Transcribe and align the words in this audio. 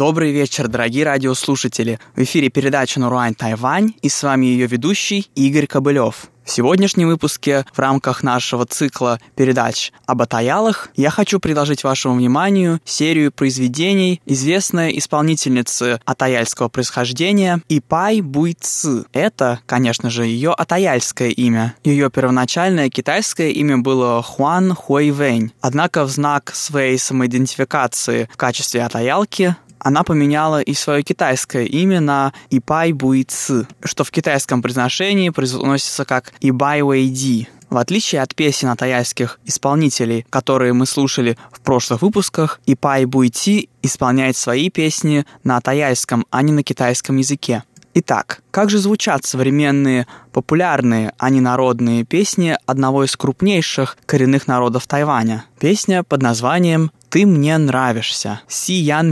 Добрый 0.00 0.32
вечер, 0.32 0.66
дорогие 0.66 1.04
радиослушатели. 1.04 2.00
В 2.16 2.22
эфире 2.22 2.48
передача 2.48 2.98
«Наруань 2.98 3.34
Тайвань» 3.34 3.92
и 4.00 4.08
с 4.08 4.22
вами 4.22 4.46
ее 4.46 4.66
ведущий 4.66 5.30
Игорь 5.34 5.66
Кобылев. 5.66 6.30
В 6.42 6.50
сегодняшнем 6.50 7.08
выпуске 7.08 7.66
в 7.70 7.78
рамках 7.78 8.22
нашего 8.22 8.64
цикла 8.64 9.20
передач 9.36 9.92
об 10.06 10.22
атаялах 10.22 10.88
я 10.96 11.10
хочу 11.10 11.38
предложить 11.38 11.84
вашему 11.84 12.14
вниманию 12.14 12.80
серию 12.86 13.30
произведений 13.30 14.22
известной 14.24 14.98
исполнительницы 14.98 16.00
атаяльского 16.06 16.70
происхождения 16.70 17.60
Ипай 17.68 18.22
Буйцы. 18.22 19.04
Это, 19.12 19.60
конечно 19.66 20.08
же, 20.08 20.24
ее 20.24 20.52
атаяльское 20.52 21.28
имя. 21.28 21.74
Ее 21.84 22.10
первоначальное 22.10 22.88
китайское 22.88 23.50
имя 23.50 23.76
было 23.76 24.22
Хуан 24.22 24.74
Хуэйвэнь. 24.74 25.52
Однако 25.60 26.04
в 26.04 26.10
знак 26.10 26.52
своей 26.54 26.98
самоидентификации 26.98 28.30
в 28.32 28.38
качестве 28.38 28.82
атаялки 28.82 29.56
она 29.80 30.04
поменяла 30.04 30.60
и 30.60 30.74
свое 30.74 31.02
китайское 31.02 31.64
имя 31.64 32.00
на 32.00 32.32
Ипай 32.50 32.92
Буйцы, 32.92 33.66
что 33.82 34.04
в 34.04 34.10
китайском 34.10 34.62
произношении 34.62 35.30
произносится 35.30 36.04
как 36.04 36.32
Ибай 36.40 36.82
Вэйди. 36.82 37.48
В 37.70 37.76
отличие 37.76 38.20
от 38.20 38.34
песен 38.34 38.68
от 38.68 38.82
исполнителей, 38.82 40.26
которые 40.28 40.72
мы 40.72 40.86
слушали 40.86 41.38
в 41.52 41.60
прошлых 41.60 42.02
выпусках, 42.02 42.60
Ипай 42.66 43.04
Буйти 43.04 43.68
исполняет 43.82 44.36
свои 44.36 44.70
песни 44.70 45.24
на 45.44 45.60
тайском, 45.60 46.26
а 46.30 46.42
не 46.42 46.52
на 46.52 46.62
китайском 46.62 47.16
языке. 47.16 47.62
Итак, 47.92 48.42
как 48.52 48.70
же 48.70 48.78
звучат 48.78 49.24
современные 49.24 50.06
популярные, 50.32 51.12
а 51.18 51.28
не 51.28 51.40
народные 51.40 52.04
песни 52.04 52.56
одного 52.66 53.04
из 53.04 53.16
крупнейших 53.16 53.96
коренных 54.06 54.46
народов 54.46 54.86
Тайваня? 54.86 55.44
Песня 55.58 56.04
под 56.04 56.22
названием 56.22 56.92
«Ты 57.10 57.26
мне 57.26 57.58
нравишься» 57.58 58.40
Си 58.48 58.74
Ян 58.74 59.10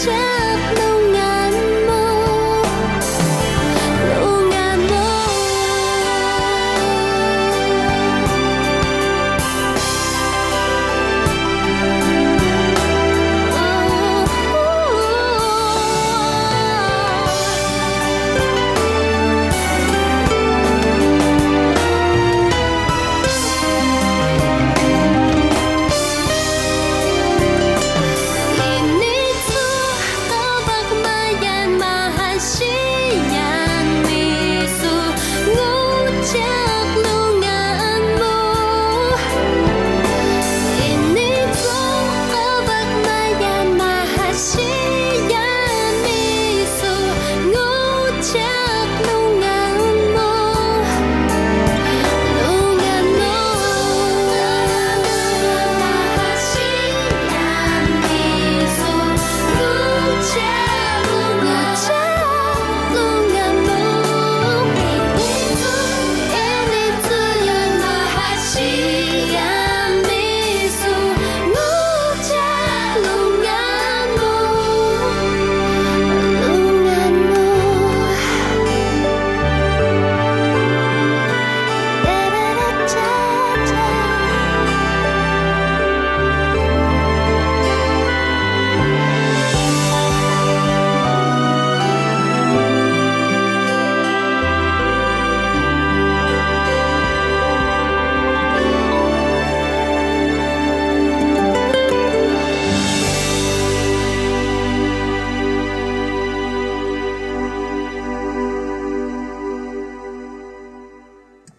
前 0.00 0.49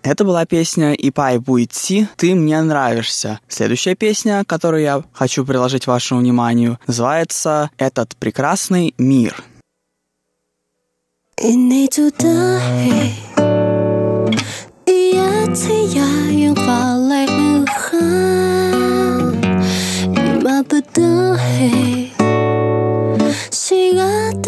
Это 0.03 0.23
была 0.23 0.45
песня 0.45 0.93
«Ипай 0.93 1.37
будет 1.37 1.73
си», 1.73 2.07
«Ты 2.15 2.33
мне 2.33 2.59
нравишься». 2.61 3.39
Следующая 3.47 3.95
песня, 3.95 4.43
которую 4.45 4.81
я 4.81 5.03
хочу 5.13 5.45
приложить 5.45 5.85
вашему 5.85 6.21
вниманию, 6.21 6.79
называется 6.87 7.69
«Этот 7.77 8.15
прекрасный 8.17 8.95
мир». 8.97 9.43
시간 23.51 24.41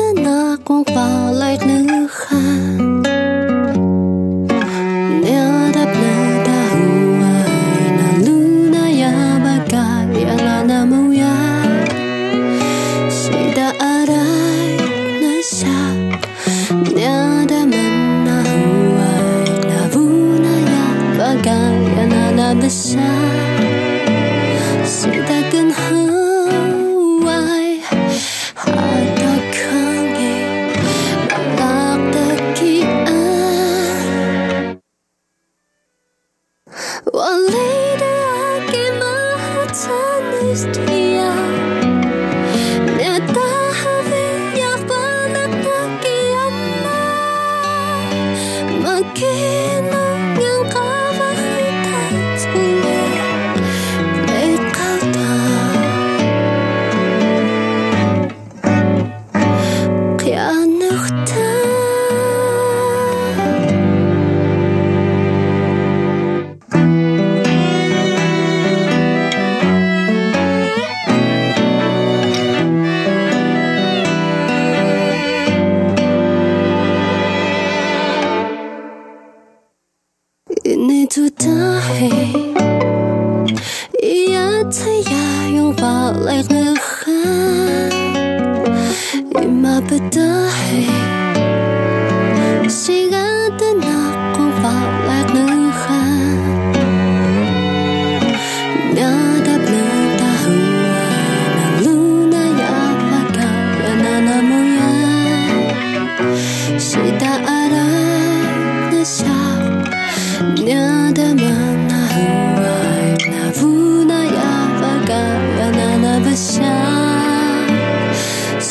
Ух 61.03 61.09
ты! 61.25 61.52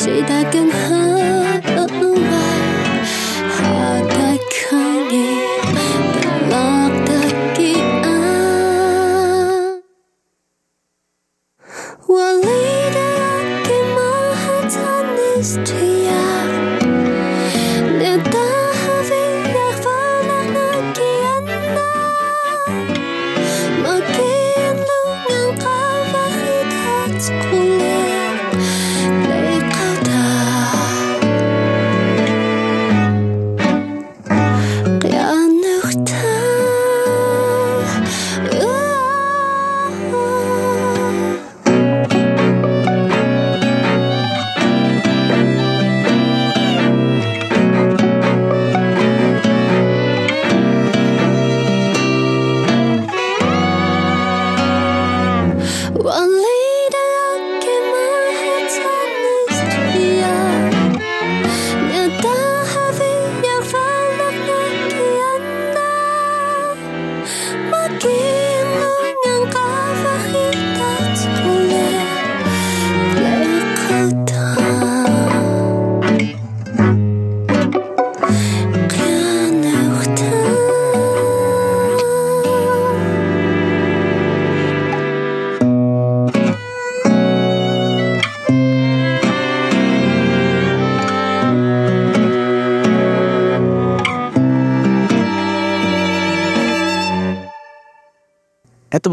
Это 0.05 0.72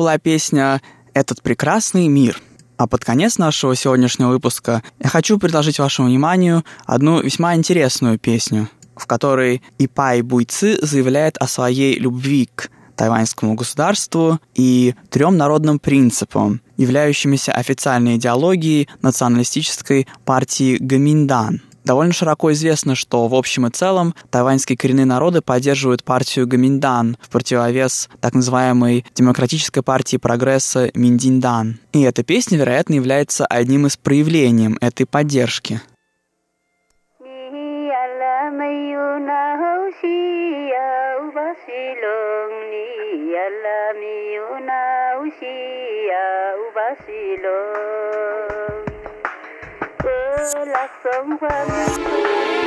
была 0.01 0.17
песня 0.17 0.81
«Этот 1.13 1.43
прекрасный 1.43 2.09
мир». 2.09 2.41
А 2.79 2.87
под 2.87 3.05
конец 3.05 3.37
нашего 3.37 3.77
сегодняшнего 3.77 4.31
выпуска 4.31 4.83
я 4.99 5.11
хочу 5.11 5.39
предложить 5.39 5.79
вашему 5.79 6.09
вниманию 6.09 6.65
одну 6.87 7.21
весьма 7.21 7.55
интересную 7.55 8.19
песню, 8.19 8.71
в 8.97 9.07
которой 9.07 9.61
Ипай 9.77 10.23
Буйцы 10.23 10.79
заявляет 10.81 11.37
о 11.37 11.47
своей 11.47 11.99
любви 11.99 12.49
к 12.55 12.71
тайваньскому 12.97 13.53
государству 13.53 14.41
и 14.55 14.95
трем 15.11 15.37
народным 15.37 15.79
принципам, 15.79 16.63
являющимися 16.79 17.53
официальной 17.53 18.17
идеологией 18.17 18.89
националистической 19.03 20.09
партии 20.25 20.79
Гаминдан– 20.81 21.61
Довольно 21.85 22.13
широко 22.13 22.53
известно, 22.53 22.95
что 22.95 23.27
в 23.29 23.35
общем 23.35 23.67
и 23.67 23.71
целом 23.71 24.15
тайваньские 24.31 24.77
коренные 24.77 25.07
народы 25.07 25.41
поддерживают 25.41 26.05
партию 26.05 26.47
Гаминдан 26.47 27.17
в 27.21 27.31
противовес 27.31 28.09
так 28.21 28.35
называемой 28.35 29.05
Демократической 29.15 29.83
партии 29.83 30.17
прогресса 30.17 30.91
Миндиндан. 30.95 31.79
И 31.93 32.03
эта 32.03 32.23
песня, 32.23 32.59
вероятно, 32.59 32.95
является 32.95 33.47
одним 33.47 33.87
из 33.87 33.97
проявлений 33.97 34.77
этой 34.81 35.07
поддержки. 35.07 35.81
love 50.55 50.91
someone. 51.03 52.60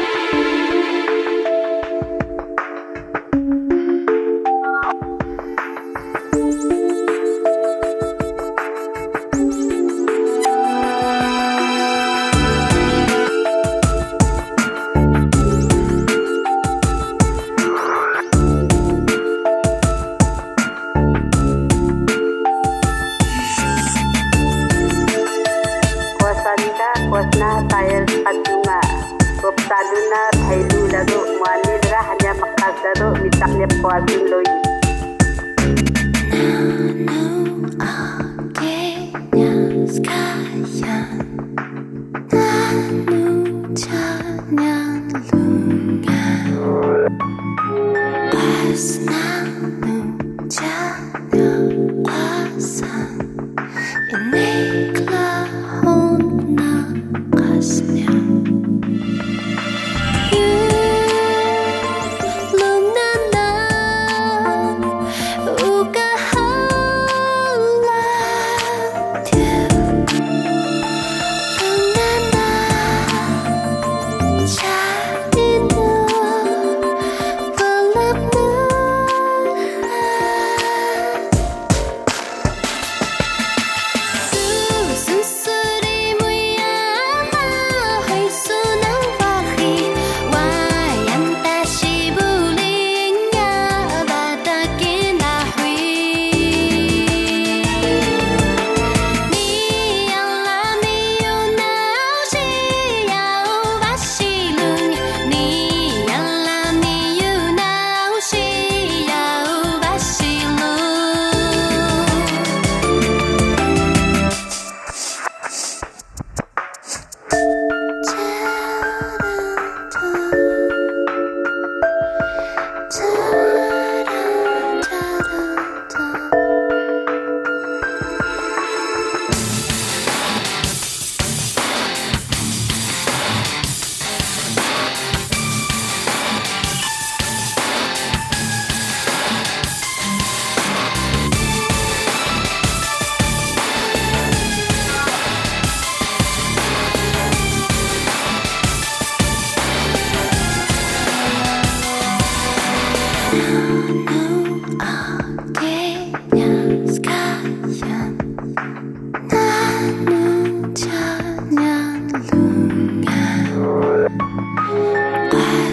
아 40.86 41.12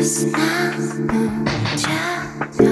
It's 0.02 0.25
the 2.57 2.70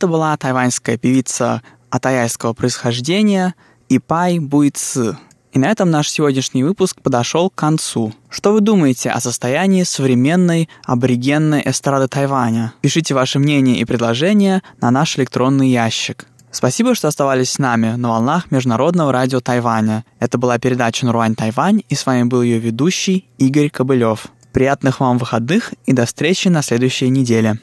Это 0.00 0.08
была 0.08 0.34
тайваньская 0.34 0.96
певица 0.96 1.60
атаяльского 1.90 2.54
происхождения 2.54 3.54
Ипай 3.90 4.38
Буйцы. 4.38 5.18
И 5.52 5.58
на 5.58 5.66
этом 5.66 5.90
наш 5.90 6.08
сегодняшний 6.08 6.64
выпуск 6.64 7.02
подошел 7.02 7.50
к 7.50 7.54
концу. 7.54 8.14
Что 8.30 8.54
вы 8.54 8.62
думаете 8.62 9.10
о 9.10 9.20
состоянии 9.20 9.82
современной 9.82 10.70
аборигенной 10.86 11.60
эстрады 11.66 12.08
Тайваня? 12.08 12.72
Пишите 12.80 13.12
ваше 13.12 13.40
мнение 13.40 13.78
и 13.78 13.84
предложения 13.84 14.62
на 14.80 14.90
наш 14.90 15.18
электронный 15.18 15.68
ящик. 15.68 16.26
Спасибо, 16.50 16.94
что 16.94 17.06
оставались 17.06 17.50
с 17.50 17.58
нами 17.58 17.96
на 17.96 18.08
волнах 18.08 18.50
Международного 18.50 19.12
радио 19.12 19.40
Тайваня. 19.40 20.06
Это 20.18 20.38
была 20.38 20.58
передача 20.58 21.04
«Наруань 21.04 21.34
Тайвань», 21.34 21.82
и 21.90 21.94
с 21.94 22.06
вами 22.06 22.22
был 22.22 22.40
ее 22.40 22.58
ведущий 22.58 23.28
Игорь 23.36 23.68
Кобылев. 23.68 24.28
Приятных 24.52 25.00
вам 25.00 25.18
выходных 25.18 25.74
и 25.84 25.92
до 25.92 26.06
встречи 26.06 26.48
на 26.48 26.62
следующей 26.62 27.10
неделе. 27.10 27.58